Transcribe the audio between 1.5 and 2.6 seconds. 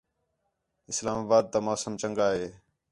تا موسم چَنڳا ہے